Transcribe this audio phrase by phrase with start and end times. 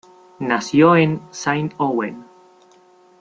[0.39, 2.25] Nació en Saint-Ouen.